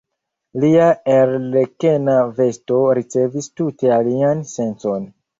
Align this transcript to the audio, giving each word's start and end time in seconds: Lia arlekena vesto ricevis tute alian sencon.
Lia 0.61 0.85
arlekena 1.15 2.15
vesto 2.39 2.79
ricevis 2.99 3.49
tute 3.61 3.93
alian 3.99 4.41
sencon. 4.53 5.05